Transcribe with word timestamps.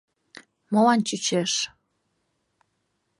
—Молан 0.71 0.99
чучеш? 1.07 1.51